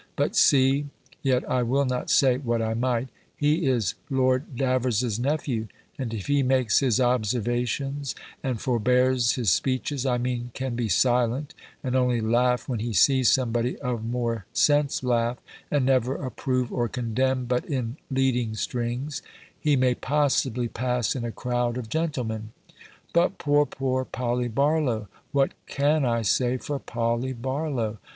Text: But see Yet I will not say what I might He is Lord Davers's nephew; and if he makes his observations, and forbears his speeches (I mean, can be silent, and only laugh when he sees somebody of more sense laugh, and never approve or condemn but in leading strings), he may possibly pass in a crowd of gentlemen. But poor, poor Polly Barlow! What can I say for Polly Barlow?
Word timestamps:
But 0.15 0.35
see 0.35 0.87
Yet 1.21 1.47
I 1.47 1.61
will 1.61 1.85
not 1.85 2.09
say 2.09 2.37
what 2.39 2.59
I 2.59 2.73
might 2.73 3.09
He 3.37 3.67
is 3.67 3.93
Lord 4.09 4.55
Davers's 4.55 5.19
nephew; 5.19 5.67
and 5.99 6.11
if 6.11 6.25
he 6.25 6.41
makes 6.41 6.79
his 6.79 6.99
observations, 6.99 8.15
and 8.41 8.59
forbears 8.59 9.33
his 9.33 9.51
speeches 9.51 10.03
(I 10.03 10.17
mean, 10.17 10.49
can 10.55 10.75
be 10.75 10.89
silent, 10.89 11.53
and 11.83 11.95
only 11.95 12.19
laugh 12.19 12.67
when 12.67 12.79
he 12.79 12.93
sees 12.93 13.31
somebody 13.31 13.77
of 13.77 14.03
more 14.03 14.47
sense 14.53 15.03
laugh, 15.03 15.37
and 15.69 15.85
never 15.85 16.15
approve 16.15 16.73
or 16.73 16.87
condemn 16.87 17.45
but 17.45 17.63
in 17.65 17.97
leading 18.09 18.55
strings), 18.55 19.21
he 19.59 19.75
may 19.75 19.93
possibly 19.93 20.67
pass 20.67 21.15
in 21.15 21.23
a 21.23 21.31
crowd 21.31 21.77
of 21.77 21.89
gentlemen. 21.89 22.53
But 23.13 23.37
poor, 23.37 23.67
poor 23.67 24.03
Polly 24.05 24.47
Barlow! 24.47 25.09
What 25.31 25.51
can 25.67 26.05
I 26.05 26.23
say 26.23 26.57
for 26.57 26.79
Polly 26.79 27.33
Barlow? 27.33 27.99